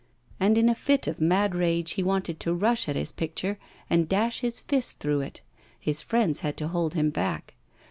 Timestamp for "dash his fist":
4.09-4.97